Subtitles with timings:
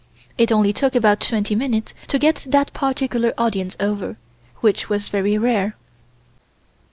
[0.35, 4.17] It only took about twenty minutes to get that particular audience over,
[4.61, 5.75] which was very rare.